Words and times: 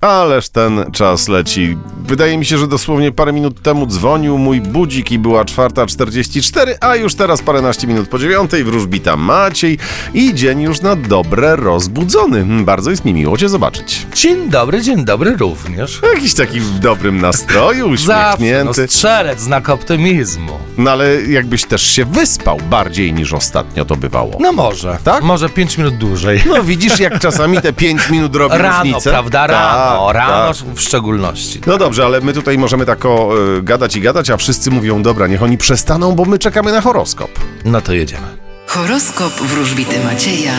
Ależ 0.00 0.48
ten 0.48 0.84
czas 0.92 1.28
leci. 1.28 1.76
Wydaje 2.04 2.38
mi 2.38 2.44
się, 2.46 2.58
że 2.58 2.66
dosłownie 2.66 3.12
parę 3.12 3.32
minut 3.32 3.62
temu 3.62 3.86
dzwonił 3.86 4.38
mój 4.38 4.60
budzik 4.60 5.12
i 5.12 5.18
była 5.18 5.44
4.44, 5.44 6.74
a 6.80 6.96
już 6.96 7.14
teraz 7.14 7.42
paręnaście 7.42 7.86
minut 7.86 8.08
po 8.08 8.18
dziewiątej 8.18 8.64
wróżbita 8.64 9.16
Maciej 9.16 9.78
i 10.14 10.34
dzień 10.34 10.60
już 10.62 10.80
na 10.80 10.96
dobre 10.96 11.56
rozbudzony. 11.56 12.64
Bardzo 12.64 12.90
jest 12.90 13.04
mi 13.04 13.14
miło 13.14 13.36
Cię 13.38 13.48
zobaczyć. 13.48 14.06
Dzień 14.14 14.50
dobry, 14.50 14.82
dzień 14.82 15.04
dobry 15.04 15.36
również. 15.36 16.00
Jakiś 16.14 16.34
taki 16.34 16.60
w 16.60 16.78
dobrym 16.78 17.20
nastroju, 17.20 17.96
Zawsze, 17.96 18.12
no 18.12 18.34
uśmiechnięty. 18.34 18.88
strzelec, 18.88 19.40
znak 19.40 19.68
optymizmu. 19.68 20.52
No 20.78 20.90
ale 20.90 21.22
jakbyś 21.22 21.64
też 21.64 21.82
się 21.82 22.04
wyspał 22.04 22.58
bardziej 22.70 23.12
niż 23.12 23.32
ostatnio 23.32 23.84
to 23.84 23.96
bywało. 23.96 24.36
No 24.40 24.52
może, 24.52 24.98
Tak? 25.04 25.22
Może 25.24 25.48
5 25.48 25.78
minut 25.78 25.96
dłużej. 25.96 26.42
No 26.46 26.62
widzisz, 26.62 26.98
jak 27.00 27.18
czasami 27.20 27.60
te 27.60 27.72
5 27.72 28.10
minut 28.10 28.36
robi 28.36 28.58
Rano, 28.58 28.78
różnicę. 28.84 29.10
prawda? 29.10 29.46
Rano, 29.46 29.89
Tak, 29.90 30.14
rano 30.14 30.54
tak. 30.54 30.74
w 30.74 30.80
szczególności. 30.80 31.60
No 31.66 31.78
dobrze, 31.78 32.04
ale 32.04 32.20
my 32.20 32.32
tutaj 32.32 32.58
możemy 32.58 32.86
tak 32.86 33.04
o, 33.04 33.30
y, 33.58 33.62
gadać 33.62 33.96
i 33.96 34.00
gadać, 34.00 34.30
a 34.30 34.36
wszyscy 34.36 34.70
mówią, 34.70 35.02
dobra, 35.02 35.26
niech 35.26 35.42
oni 35.42 35.58
przestaną, 35.58 36.12
bo 36.12 36.24
my 36.24 36.38
czekamy 36.38 36.72
na 36.72 36.80
horoskop. 36.80 37.30
No 37.64 37.80
to 37.80 37.92
jedziemy. 37.92 38.26
Horoskop 38.66 39.32
wróżbity 39.32 40.04
Macieja 40.04 40.54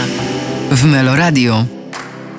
w 0.72 0.86
Meloradio. 0.86 1.66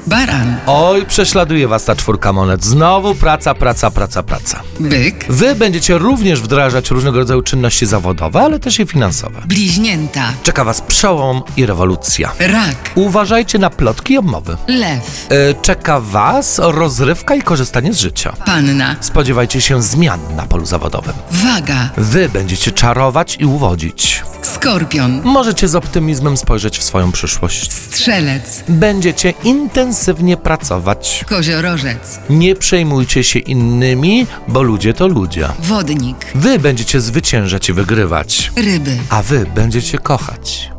Baran, 0.07 0.57
Oj, 0.67 1.07
prześladuje 1.07 1.69
was 1.69 1.85
ta 1.85 1.97
czwórka 1.97 2.33
monet. 2.33 2.65
Znowu 2.65 3.15
praca, 3.15 3.55
praca, 3.55 3.91
praca, 3.91 4.23
praca. 4.23 4.63
byk, 4.81 5.25
Wy 5.29 5.55
będziecie 5.55 5.99
również 5.99 6.41
wdrażać 6.41 6.91
różnego 6.91 7.19
rodzaju 7.19 7.43
czynności 7.43 7.87
zawodowe, 7.87 8.41
ale 8.41 8.59
też 8.59 8.81
i 8.81 8.87
finansowe. 8.87 9.43
bliźnięta, 9.47 10.23
Czeka 10.43 10.65
was 10.65 10.81
przełom 10.81 11.43
i 11.57 11.67
rewolucja. 11.67 12.33
rak, 12.39 12.77
Uważajcie 12.95 13.59
na 13.59 13.71
plotki 13.71 14.15
i 14.15 14.19
obmowy. 14.19 14.57
lew, 14.67 15.27
E, 15.31 15.55
Czeka 15.63 16.01
was 16.01 16.59
rozrywka 16.65 17.35
i 17.35 17.43
korzystanie 17.43 17.93
z 17.93 17.99
życia. 18.01 18.33
panna, 18.47 18.97
Spodziewajcie 19.01 19.61
się 19.61 19.83
zmian 19.83 20.21
na 20.37 20.43
polu 20.47 20.67
zawodowym. 20.67 21.15
waga, 21.31 21.91
Wy 21.97 22.29
będziecie 22.29 22.73
czarować 22.73 23.37
i 23.41 23.45
uwodzić. 23.45 24.23
skorpion, 24.43 25.21
Możecie 25.25 25.69
z 25.69 25.75
optymizmem 25.75 26.37
spojrzeć 26.37 26.79
w 26.79 26.83
swoją 26.83 27.13
przyszłość. 27.13 27.73
strzelec, 27.73 28.65
Będziecie 28.69 29.31
intensywnie 29.45 29.92
pracować. 30.37 31.25
koziorożec, 31.29 32.21
Nie 32.31 32.55
przejmujcie 32.57 33.25
się 33.25 33.39
innymi, 33.39 34.27
bo 34.49 34.63
ludzie 34.63 34.95
to 34.95 35.07
ludzie. 35.09 35.49
wodnik, 35.59 36.17
Wy 36.35 36.59
będziecie 36.59 37.01
zwyciężać 37.01 37.69
i 37.69 37.73
wygrywać, 37.73 38.53
ryby, 38.57 38.97
a 39.09 39.23
wy 39.23 39.47
będziecie 39.55 39.99
kochać. 39.99 40.71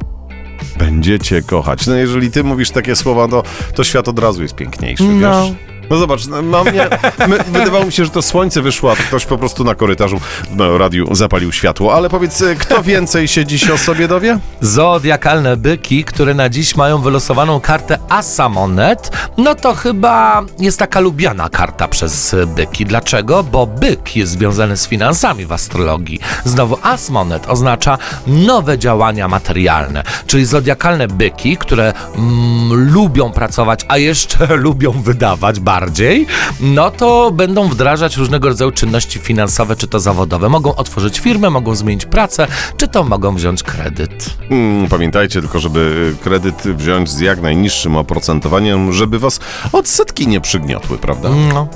Będziecie 0.77 1.41
kochać. 1.41 1.87
No 1.87 1.95
jeżeli 1.95 2.31
ty 2.31 2.43
mówisz 2.43 2.71
takie 2.71 2.95
słowa, 2.95 3.27
to, 3.27 3.43
to 3.75 3.83
świat 3.83 4.07
od 4.07 4.19
razu 4.19 4.41
jest 4.41 4.55
piękniejszy, 4.55 5.03
No. 5.03 5.47
wiesz? 5.47 5.72
No 5.89 5.97
zobacz, 5.97 6.27
no, 6.27 6.41
mam 6.41 6.65
nie, 6.65 6.89
my, 7.27 7.37
wydawało 7.37 7.85
mi 7.85 7.91
się, 7.91 8.05
że 8.05 8.11
to 8.11 8.21
słońce 8.21 8.61
wyszło, 8.61 8.91
a 8.91 8.95
ktoś 8.95 9.25
po 9.25 9.37
prostu 9.37 9.63
na 9.63 9.75
korytarzu 9.75 10.19
w 10.51 10.77
radiu 10.77 11.15
zapalił 11.15 11.51
światło. 11.51 11.95
Ale 11.95 12.09
powiedz, 12.09 12.41
y, 12.41 12.55
kto 12.55 12.83
więcej 12.83 13.27
się 13.27 13.45
dziś 13.45 13.69
o 13.69 13.77
sobie 13.77 14.07
dowie? 14.07 14.39
Zodiakalne 14.61 15.57
byki, 15.57 16.03
które 16.03 16.33
na 16.33 16.49
dziś 16.49 16.75
mają 16.75 17.01
wylosowaną 17.01 17.59
kartę 17.59 17.97
Asamonet, 18.09 19.11
no 19.37 19.55
to 19.55 19.73
chyba 19.73 20.41
jest 20.59 20.79
taka 20.79 20.99
lubiana 20.99 21.49
karta 21.49 21.87
przez 21.87 22.35
byki. 22.55 22.85
Dlaczego? 22.85 23.43
Bo 23.43 23.67
byk 23.67 24.15
jest 24.15 24.31
związany 24.31 24.77
z 24.77 24.87
finansami 24.87 25.45
w 25.45 25.51
astrologii. 25.51 26.19
Znowu 26.45 26.77
Asmonet 26.83 27.49
oznacza 27.49 27.97
nowe 28.27 28.77
działania 28.77 29.27
materialne, 29.27 30.03
czyli 30.27 30.45
zodiakalne 30.45 31.07
byki, 31.07 31.57
które 31.57 31.93
mm, 32.15 32.93
lubią 32.93 33.31
pracować, 33.31 33.85
a 33.87 33.97
jeszcze 33.97 34.55
lubią 34.65 34.91
wydawać 34.91 35.59
bardziej, 35.79 36.27
no 36.59 36.91
to 36.91 37.31
będą 37.31 37.67
wdrażać 37.67 38.17
różnego 38.17 38.47
rodzaju 38.47 38.71
czynności 38.71 39.19
finansowe, 39.19 39.75
czy 39.75 39.87
to 39.87 39.99
zawodowe. 39.99 40.49
Mogą 40.49 40.75
otworzyć 40.75 41.19
firmę, 41.19 41.49
mogą 41.49 41.75
zmienić 41.75 42.05
pracę, 42.05 42.47
czy 42.77 42.87
to 42.87 43.03
mogą 43.03 43.35
wziąć 43.35 43.63
kredyt. 43.63 44.29
Mm, 44.49 44.87
pamiętajcie 44.87 45.41
tylko, 45.41 45.59
żeby 45.59 46.13
kredyt 46.23 46.55
wziąć 46.55 47.09
z 47.09 47.19
jak 47.19 47.41
najniższym 47.41 47.97
oprocentowaniem, 47.97 48.93
żeby 48.93 49.19
was 49.19 49.39
odsetki 49.71 50.27
nie 50.27 50.41
przygniotły, 50.41 50.97
prawda? 50.97 51.29
No. 51.53 51.67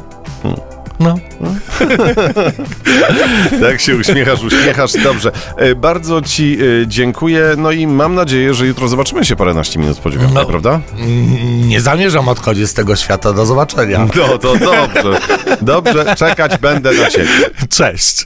No. 1.00 1.16
Tak 3.62 3.81
się 3.81 3.96
uśmiechasz, 3.96 4.44
uśmiechasz. 4.44 4.94
Dobrze. 5.03 5.31
E, 5.58 5.75
Bardzo 5.75 6.22
ci 6.22 6.58
e, 6.84 6.88
dziękuję. 6.88 7.44
No 7.58 7.72
i 7.72 7.88
mam 7.88 8.16
nadzieję, 8.16 8.53
że 8.53 8.68
jutro 8.68 8.88
zobaczymy 8.88 9.25
się 9.25 9.36
paręnaście 9.36 9.80
minut 9.80 9.97
po 9.97 10.09
dziewiątej, 10.12 10.36
No. 10.36 10.46
prawda? 10.46 10.80
Mm, 11.00 11.69
Nie 11.69 11.81
zamierzam 11.81 12.28
odchodzić 12.28 12.68
z 12.69 12.74
tego 12.74 12.96
świata. 12.96 13.34
Do 13.34 13.46
zobaczenia. 13.46 14.07
No 14.16 14.38
to 14.38 14.56
dobrze. 14.57 15.19
Dobrze, 15.62 16.16
czekać 16.16 16.57
będę 16.57 16.94
na 16.94 17.09
ciebie. 17.09 17.28
Cześć. 17.69 18.25